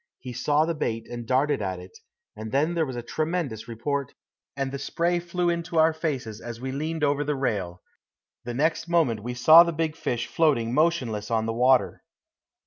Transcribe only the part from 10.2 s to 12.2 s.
floating motionless on the water.